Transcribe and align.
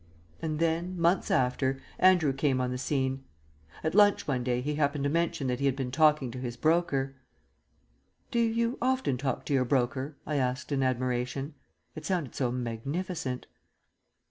And 0.41 0.57
then, 0.57 0.99
months 0.99 1.29
after, 1.29 1.79
Andrew 1.99 2.33
came 2.33 2.59
on 2.59 2.71
the 2.71 2.79
scene. 2.79 3.23
At 3.83 3.93
lunch 3.93 4.27
one 4.27 4.43
day 4.43 4.59
he 4.59 4.73
happened 4.73 5.03
to 5.03 5.11
mention 5.11 5.45
that 5.45 5.59
he 5.59 5.67
had 5.67 5.75
been 5.75 5.91
talking 5.91 6.31
to 6.31 6.39
his 6.39 6.57
broker. 6.57 7.17
"Do 8.31 8.39
you 8.39 8.79
often 8.81 9.15
talk 9.15 9.45
to 9.45 9.53
your 9.53 9.63
broker?" 9.63 10.17
I 10.25 10.37
asked 10.37 10.71
in 10.71 10.81
admiration. 10.81 11.53
It 11.93 12.03
sounded 12.03 12.33
so 12.33 12.51
magnificent. 12.51 13.45